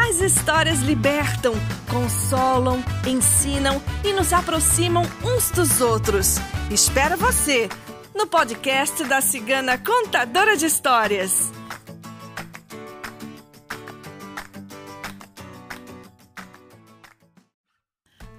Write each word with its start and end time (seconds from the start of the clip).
As 0.00 0.20
histórias 0.20 0.78
libertam, 0.78 1.54
consolam, 1.90 2.82
ensinam 3.04 3.82
e 4.04 4.12
nos 4.12 4.32
aproximam 4.32 5.02
uns 5.24 5.50
dos 5.50 5.80
outros. 5.80 6.36
Espero 6.70 7.16
você 7.16 7.68
no 8.14 8.24
podcast 8.24 9.02
da 9.04 9.20
Cigana 9.20 9.76
Contadora 9.76 10.56
de 10.56 10.66
Histórias. 10.66 11.52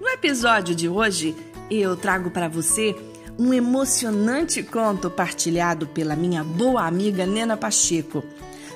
No 0.00 0.08
episódio 0.08 0.74
de 0.74 0.88
hoje, 0.88 1.36
eu 1.70 1.94
trago 1.94 2.30
para 2.30 2.48
você 2.48 2.96
um 3.38 3.52
emocionante 3.52 4.62
conto 4.62 5.10
partilhado 5.10 5.86
pela 5.86 6.16
minha 6.16 6.42
boa 6.42 6.86
amiga 6.86 7.26
Nena 7.26 7.56
Pacheco 7.56 8.24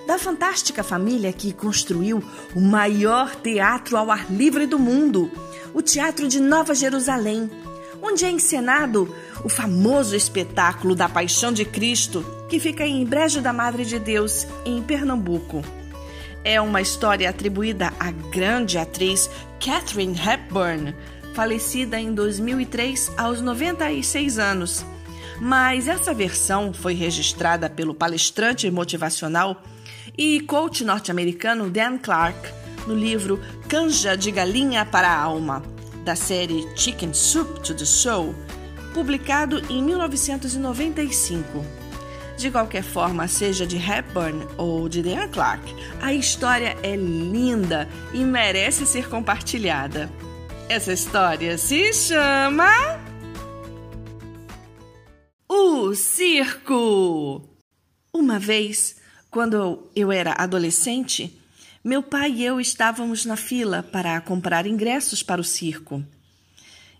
da 0.06 0.18
fantástica 0.18 0.82
família 0.82 1.32
que 1.32 1.52
construiu 1.52 2.22
o 2.54 2.60
maior 2.60 3.34
teatro 3.36 3.96
ao 3.96 4.10
ar 4.10 4.30
livre 4.30 4.66
do 4.66 4.78
mundo, 4.78 5.30
o 5.72 5.80
Teatro 5.80 6.28
de 6.28 6.40
Nova 6.40 6.74
Jerusalém, 6.74 7.50
onde 8.02 8.24
é 8.24 8.30
encenado 8.30 9.12
o 9.42 9.48
famoso 9.48 10.14
espetáculo 10.14 10.94
da 10.94 11.08
Paixão 11.08 11.52
de 11.52 11.64
Cristo, 11.64 12.24
que 12.48 12.60
fica 12.60 12.86
em 12.86 13.04
Brejo 13.04 13.40
da 13.40 13.52
Madre 13.52 13.84
de 13.84 13.98
Deus, 13.98 14.46
em 14.64 14.82
Pernambuco. 14.82 15.62
É 16.44 16.60
uma 16.60 16.82
história 16.82 17.28
atribuída 17.30 17.92
à 17.98 18.10
grande 18.10 18.76
atriz 18.76 19.30
Catherine 19.58 20.14
Hepburn, 20.14 20.94
falecida 21.32 21.98
em 21.98 22.12
2003 22.12 23.12
aos 23.16 23.40
96 23.40 24.38
anos. 24.38 24.84
Mas 25.40 25.88
essa 25.88 26.12
versão 26.12 26.72
foi 26.72 26.94
registrada 26.94 27.68
pelo 27.70 27.94
palestrante 27.94 28.70
motivacional 28.70 29.62
e 30.16 30.40
coach 30.40 30.84
norte-americano 30.84 31.68
Dan 31.70 31.98
Clark 31.98 32.52
no 32.86 32.94
livro 32.94 33.40
Canja 33.68 34.16
de 34.16 34.30
Galinha 34.30 34.84
para 34.84 35.08
a 35.08 35.20
Alma, 35.22 35.62
da 36.04 36.14
série 36.14 36.66
Chicken 36.76 37.12
Soup 37.14 37.60
to 37.60 37.74
the 37.74 37.84
Soul, 37.84 38.34
publicado 38.92 39.60
em 39.70 39.82
1995. 39.82 41.64
De 42.36 42.50
qualquer 42.50 42.82
forma, 42.82 43.28
seja 43.28 43.66
de 43.66 43.76
Hepburn 43.76 44.46
ou 44.56 44.88
de 44.88 45.02
Dan 45.02 45.28
Clark, 45.28 45.62
a 46.02 46.12
história 46.12 46.76
é 46.82 46.96
linda 46.96 47.88
e 48.12 48.18
merece 48.24 48.84
ser 48.86 49.08
compartilhada. 49.08 50.10
Essa 50.68 50.92
história 50.92 51.56
se 51.56 51.92
chama. 51.92 52.68
O 55.48 55.94
Circo! 55.94 57.48
Uma 58.12 58.38
vez, 58.38 58.96
quando 59.34 59.90
eu 59.96 60.12
era 60.12 60.32
adolescente, 60.38 61.36
meu 61.82 62.04
pai 62.04 62.30
e 62.30 62.44
eu 62.44 62.60
estávamos 62.60 63.24
na 63.24 63.34
fila 63.34 63.82
para 63.82 64.20
comprar 64.20 64.64
ingressos 64.64 65.24
para 65.24 65.40
o 65.40 65.44
circo. 65.44 66.04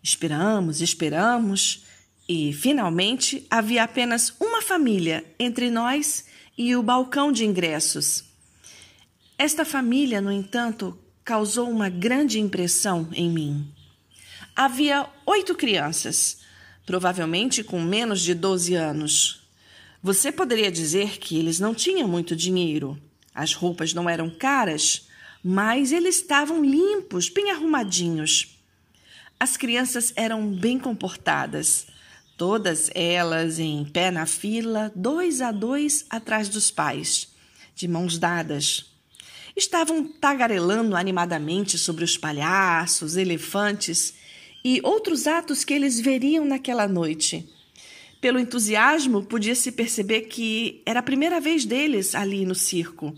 Esperamos, 0.02 0.80
esperamos 0.80 1.84
e, 2.28 2.52
finalmente, 2.52 3.46
havia 3.48 3.84
apenas 3.84 4.34
uma 4.40 4.60
família 4.60 5.24
entre 5.38 5.70
nós 5.70 6.24
e 6.58 6.74
o 6.74 6.82
balcão 6.82 7.30
de 7.30 7.44
ingressos. 7.44 8.24
Esta 9.38 9.64
família, 9.64 10.20
no 10.20 10.32
entanto, 10.32 10.98
causou 11.24 11.70
uma 11.70 11.88
grande 11.88 12.40
impressão 12.40 13.08
em 13.12 13.30
mim. 13.30 13.72
Havia 14.56 15.06
oito 15.24 15.54
crianças, 15.54 16.38
provavelmente 16.84 17.62
com 17.62 17.80
menos 17.80 18.20
de 18.20 18.34
12 18.34 18.74
anos. 18.74 19.43
Você 20.04 20.30
poderia 20.30 20.70
dizer 20.70 21.16
que 21.18 21.38
eles 21.38 21.58
não 21.58 21.74
tinham 21.74 22.06
muito 22.06 22.36
dinheiro. 22.36 23.00
As 23.34 23.54
roupas 23.54 23.94
não 23.94 24.06
eram 24.06 24.28
caras, 24.28 25.08
mas 25.42 25.92
eles 25.92 26.16
estavam 26.16 26.62
limpos, 26.62 27.30
bem 27.30 27.50
arrumadinhos. 27.50 28.58
As 29.40 29.56
crianças 29.56 30.12
eram 30.14 30.46
bem 30.46 30.78
comportadas, 30.78 31.86
todas 32.36 32.90
elas 32.94 33.58
em 33.58 33.82
pé 33.82 34.10
na 34.10 34.26
fila, 34.26 34.92
dois 34.94 35.40
a 35.40 35.50
dois 35.50 36.04
atrás 36.10 36.50
dos 36.50 36.70
pais, 36.70 37.28
de 37.74 37.88
mãos 37.88 38.18
dadas. 38.18 38.92
Estavam 39.56 40.04
tagarelando 40.04 40.96
animadamente 40.96 41.78
sobre 41.78 42.04
os 42.04 42.18
palhaços, 42.18 43.16
elefantes 43.16 44.12
e 44.62 44.82
outros 44.84 45.26
atos 45.26 45.64
que 45.64 45.72
eles 45.72 45.98
veriam 45.98 46.44
naquela 46.44 46.86
noite. 46.86 47.48
Pelo 48.24 48.38
entusiasmo, 48.38 49.22
podia-se 49.22 49.70
perceber 49.70 50.22
que 50.22 50.80
era 50.86 51.00
a 51.00 51.02
primeira 51.02 51.38
vez 51.42 51.66
deles 51.66 52.14
ali 52.14 52.46
no 52.46 52.54
circo. 52.54 53.14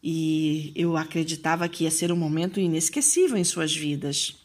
E 0.00 0.70
eu 0.76 0.96
acreditava 0.96 1.68
que 1.68 1.82
ia 1.82 1.90
ser 1.90 2.12
um 2.12 2.16
momento 2.16 2.60
inesquecível 2.60 3.36
em 3.36 3.42
suas 3.42 3.74
vidas. 3.74 4.36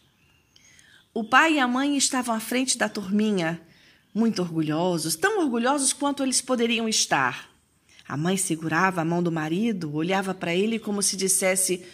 O 1.13 1.23
pai 1.23 1.57
e 1.57 1.59
a 1.59 1.67
mãe 1.67 1.95
estavam 1.95 2.33
à 2.33 2.39
frente 2.39 2.75
da 2.75 2.89
turminha, 2.89 3.61
muito 4.15 4.41
orgulhosos, 4.41 5.15
tão 5.15 5.39
orgulhosos 5.43 5.93
quanto 5.93 6.23
eles 6.23 6.41
poderiam 6.41 6.89
estar. 6.89 7.47
A 8.07 8.17
mãe 8.17 8.37
segurava 8.37 9.01
a 9.01 9.05
mão 9.05 9.21
do 9.21 9.31
marido, 9.31 9.93
olhava 9.93 10.33
para 10.33 10.55
ele 10.55 10.79
como 10.79 11.03
se 11.03 11.15
dissesse: 11.15 11.85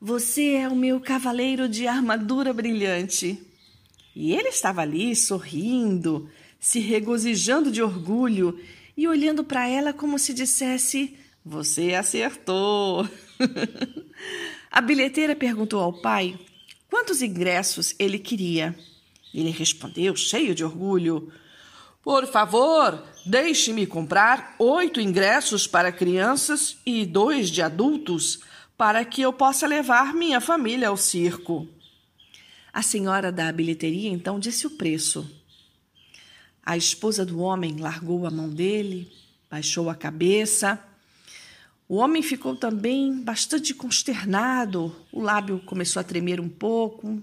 Você 0.00 0.54
é 0.54 0.68
o 0.68 0.74
meu 0.74 0.98
cavaleiro 0.98 1.68
de 1.68 1.86
armadura 1.86 2.52
brilhante. 2.52 3.40
E 4.16 4.32
ele 4.32 4.48
estava 4.48 4.80
ali 4.80 5.14
sorrindo, 5.14 6.28
se 6.64 6.80
regozijando 6.80 7.70
de 7.70 7.82
orgulho 7.82 8.58
e 8.96 9.06
olhando 9.06 9.44
para 9.44 9.68
ela 9.68 9.92
como 9.92 10.18
se 10.18 10.32
dissesse: 10.32 11.14
Você 11.44 11.92
acertou. 11.92 13.06
A 14.72 14.80
bilheteira 14.80 15.36
perguntou 15.36 15.78
ao 15.78 15.92
pai 15.92 16.38
quantos 16.88 17.20
ingressos 17.20 17.94
ele 17.98 18.18
queria. 18.18 18.74
Ele 19.34 19.50
respondeu, 19.50 20.16
cheio 20.16 20.54
de 20.54 20.64
orgulho: 20.64 21.30
Por 22.02 22.26
favor, 22.26 23.04
deixe-me 23.26 23.86
comprar 23.86 24.56
oito 24.58 25.02
ingressos 25.02 25.66
para 25.66 25.92
crianças 25.92 26.78
e 26.86 27.04
dois 27.04 27.50
de 27.50 27.60
adultos, 27.60 28.40
para 28.74 29.04
que 29.04 29.20
eu 29.20 29.34
possa 29.34 29.66
levar 29.66 30.14
minha 30.14 30.40
família 30.40 30.88
ao 30.88 30.96
circo. 30.96 31.68
A 32.72 32.80
senhora 32.80 33.30
da 33.30 33.52
bilheteria 33.52 34.08
então 34.08 34.38
disse 34.38 34.66
o 34.66 34.70
preço. 34.70 35.43
A 36.64 36.78
esposa 36.78 37.26
do 37.26 37.40
homem 37.40 37.76
largou 37.76 38.26
a 38.26 38.30
mão 38.30 38.48
dele, 38.48 39.12
baixou 39.50 39.90
a 39.90 39.94
cabeça. 39.94 40.82
O 41.86 41.96
homem 41.96 42.22
ficou 42.22 42.56
também 42.56 43.20
bastante 43.20 43.74
consternado, 43.74 44.94
o 45.12 45.20
lábio 45.20 45.60
começou 45.66 46.00
a 46.00 46.04
tremer 46.04 46.40
um 46.40 46.48
pouco. 46.48 47.22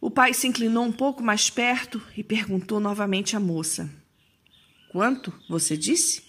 O 0.00 0.08
pai 0.08 0.32
se 0.32 0.46
inclinou 0.46 0.84
um 0.84 0.92
pouco 0.92 1.20
mais 1.20 1.50
perto 1.50 2.00
e 2.16 2.22
perguntou 2.22 2.78
novamente 2.78 3.34
à 3.34 3.40
moça: 3.40 3.90
Quanto 4.90 5.32
você 5.48 5.76
disse? 5.76 6.22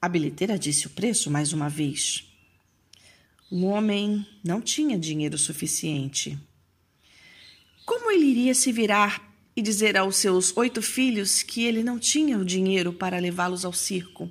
A 0.00 0.08
bilheteira 0.08 0.58
disse 0.58 0.88
o 0.88 0.90
preço 0.90 1.30
mais 1.30 1.52
uma 1.52 1.68
vez. 1.68 2.24
O 3.48 3.66
homem 3.66 4.26
não 4.42 4.60
tinha 4.60 4.98
dinheiro 4.98 5.38
suficiente. 5.38 6.36
Como 7.84 8.10
ele 8.10 8.24
iria 8.24 8.54
se 8.54 8.72
virar 8.72 9.31
e 9.54 9.62
dizer 9.62 9.96
aos 9.96 10.16
seus 10.16 10.56
oito 10.56 10.80
filhos 10.80 11.42
que 11.42 11.64
ele 11.64 11.82
não 11.82 11.98
tinha 11.98 12.38
o 12.38 12.44
dinheiro 12.44 12.92
para 12.92 13.18
levá-los 13.18 13.64
ao 13.64 13.72
circo. 13.72 14.30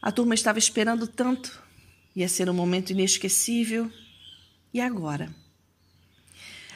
A 0.00 0.10
turma 0.10 0.34
estava 0.34 0.58
esperando 0.58 1.06
tanto, 1.06 1.62
ia 2.14 2.28
ser 2.28 2.48
um 2.48 2.54
momento 2.54 2.90
inesquecível. 2.90 3.90
E 4.72 4.80
agora? 4.80 5.34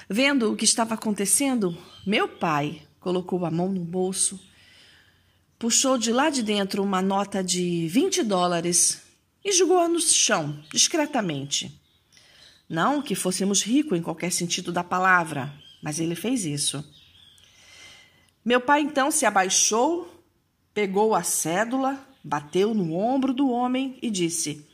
Vendo 0.08 0.52
o 0.52 0.56
que 0.56 0.64
estava 0.64 0.94
acontecendo, 0.94 1.76
meu 2.06 2.28
pai 2.28 2.82
colocou 3.00 3.46
a 3.46 3.50
mão 3.50 3.72
no 3.72 3.80
bolso, 3.80 4.38
puxou 5.58 5.96
de 5.96 6.12
lá 6.12 6.28
de 6.28 6.42
dentro 6.42 6.82
uma 6.82 7.00
nota 7.00 7.42
de 7.42 7.88
20 7.88 8.22
dólares 8.24 9.02
e 9.42 9.52
jogou-a 9.52 9.88
no 9.88 10.00
chão, 10.00 10.62
discretamente. 10.72 11.80
Não 12.68 13.00
que 13.00 13.14
fôssemos 13.14 13.62
ricos 13.62 13.98
em 13.98 14.02
qualquer 14.02 14.32
sentido 14.32 14.72
da 14.72 14.82
palavra, 14.82 15.52
mas 15.82 16.00
ele 16.00 16.14
fez 16.14 16.44
isso. 16.44 16.84
Meu 18.44 18.60
pai 18.60 18.82
então 18.82 19.10
se 19.10 19.24
abaixou, 19.24 20.22
pegou 20.74 21.14
a 21.14 21.22
cédula, 21.22 21.98
bateu 22.22 22.74
no 22.74 22.94
ombro 22.94 23.32
do 23.32 23.48
homem 23.48 23.98
e 24.02 24.10
disse: 24.10 24.66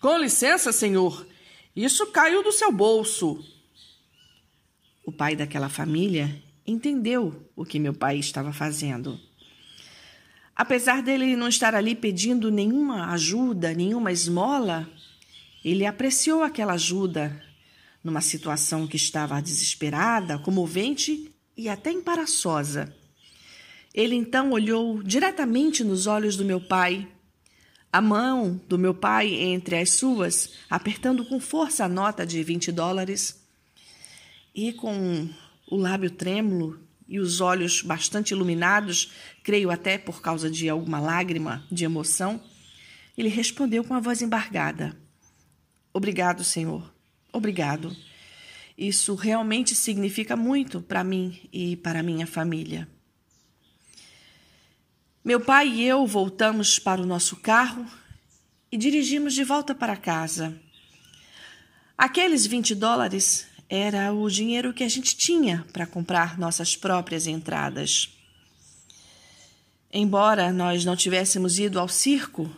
Com 0.00 0.16
licença, 0.16 0.72
senhor, 0.72 1.26
isso 1.76 2.06
caiu 2.06 2.42
do 2.42 2.50
seu 2.50 2.72
bolso. 2.72 3.44
o 5.06 5.12
pai 5.12 5.36
daquela 5.36 5.68
família, 5.68 6.42
entendeu 6.66 7.46
o 7.54 7.62
que 7.62 7.78
meu 7.78 7.92
pai 7.92 8.18
estava 8.18 8.54
fazendo. 8.54 9.20
Apesar 10.56 11.02
dele 11.02 11.36
não 11.36 11.48
estar 11.48 11.74
ali 11.74 11.94
pedindo 11.94 12.50
nenhuma 12.50 13.12
ajuda, 13.12 13.74
nenhuma 13.74 14.12
esmola, 14.12 14.88
ele 15.62 15.84
apreciou 15.84 16.42
aquela 16.42 16.72
ajuda 16.72 17.44
numa 18.02 18.22
situação 18.22 18.86
que 18.86 18.96
estava 18.96 19.42
desesperada, 19.42 20.38
comovente 20.38 21.33
e 21.56 21.68
até 21.68 21.92
embaraçosa. 21.92 22.94
Ele 23.94 24.14
então 24.14 24.50
olhou 24.50 25.02
diretamente 25.02 25.84
nos 25.84 26.06
olhos 26.06 26.36
do 26.36 26.44
meu 26.44 26.60
pai, 26.60 27.08
a 27.92 28.00
mão 28.00 28.60
do 28.68 28.76
meu 28.76 28.92
pai 28.92 29.32
entre 29.34 29.76
as 29.76 29.90
suas, 29.90 30.54
apertando 30.68 31.24
com 31.24 31.38
força 31.38 31.84
a 31.84 31.88
nota 31.88 32.26
de 32.26 32.42
20 32.42 32.72
dólares, 32.72 33.40
e 34.54 34.72
com 34.72 35.28
o 35.70 35.76
lábio 35.76 36.10
trêmulo 36.10 36.80
e 37.06 37.20
os 37.20 37.40
olhos 37.40 37.82
bastante 37.82 38.32
iluminados, 38.32 39.12
creio 39.42 39.70
até 39.70 39.98
por 39.98 40.20
causa 40.20 40.50
de 40.50 40.68
alguma 40.68 40.98
lágrima 40.98 41.64
de 41.70 41.84
emoção, 41.84 42.40
ele 43.16 43.28
respondeu 43.28 43.84
com 43.84 43.94
a 43.94 44.00
voz 44.00 44.22
embargada: 44.22 44.96
Obrigado, 45.92 46.42
Senhor. 46.42 46.92
Obrigado. 47.32 47.94
Isso 48.76 49.14
realmente 49.14 49.74
significa 49.74 50.36
muito 50.36 50.82
para 50.82 51.04
mim 51.04 51.48
e 51.52 51.76
para 51.76 52.02
minha 52.02 52.26
família. 52.26 52.88
Meu 55.24 55.40
pai 55.40 55.68
e 55.68 55.84
eu 55.84 56.06
voltamos 56.06 56.78
para 56.78 57.00
o 57.00 57.06
nosso 57.06 57.36
carro 57.36 57.86
e 58.70 58.76
dirigimos 58.76 59.32
de 59.32 59.44
volta 59.44 59.74
para 59.74 59.96
casa. 59.96 60.60
Aqueles 61.96 62.44
20 62.44 62.74
dólares 62.74 63.46
era 63.68 64.12
o 64.12 64.28
dinheiro 64.28 64.74
que 64.74 64.82
a 64.82 64.88
gente 64.88 65.16
tinha 65.16 65.64
para 65.72 65.86
comprar 65.86 66.36
nossas 66.36 66.76
próprias 66.76 67.26
entradas. 67.28 68.10
Embora 69.90 70.52
nós 70.52 70.84
não 70.84 70.96
tivéssemos 70.96 71.58
ido 71.58 71.78
ao 71.78 71.88
circo 71.88 72.50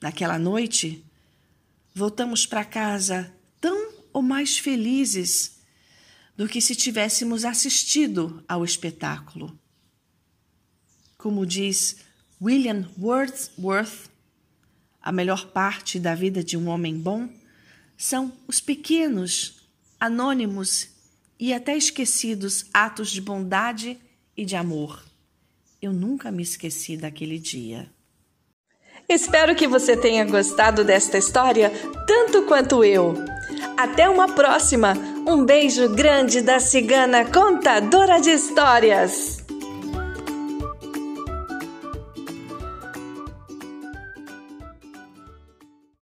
naquela 0.00 0.38
noite, 0.38 1.04
voltamos 1.94 2.46
para 2.46 2.64
casa 2.64 3.32
ou 4.18 4.22
mais 4.22 4.58
felizes 4.58 5.60
do 6.36 6.48
que 6.48 6.60
se 6.60 6.74
tivéssemos 6.74 7.44
assistido 7.44 8.42
ao 8.48 8.64
espetáculo. 8.64 9.56
Como 11.16 11.46
diz 11.46 11.98
William 12.42 12.88
Wordsworth, 13.00 14.10
a 15.00 15.12
melhor 15.12 15.46
parte 15.52 16.00
da 16.00 16.16
vida 16.16 16.42
de 16.42 16.56
um 16.56 16.66
homem 16.66 16.98
bom 16.98 17.28
são 17.96 18.32
os 18.48 18.60
pequenos 18.60 19.68
anônimos 20.00 20.88
e 21.38 21.52
até 21.52 21.76
esquecidos 21.76 22.66
atos 22.74 23.12
de 23.12 23.20
bondade 23.20 23.96
e 24.36 24.44
de 24.44 24.56
amor. 24.56 25.04
Eu 25.80 25.92
nunca 25.92 26.32
me 26.32 26.42
esqueci 26.42 26.96
daquele 26.96 27.38
dia. 27.38 27.88
Espero 29.08 29.54
que 29.54 29.68
você 29.68 29.96
tenha 29.96 30.24
gostado 30.24 30.82
desta 30.82 31.16
história 31.16 31.70
tanto 32.04 32.42
quanto 32.46 32.82
eu. 32.82 33.14
Até 33.78 34.10
uma 34.10 34.26
próxima! 34.26 34.94
Um 35.24 35.44
beijo 35.44 35.88
grande 35.90 36.40
da 36.40 36.58
cigana 36.58 37.24
contadora 37.24 38.20
de 38.20 38.30
histórias! 38.30 39.37